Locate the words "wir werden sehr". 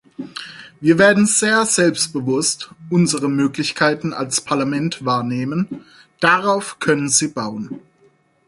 0.79-1.63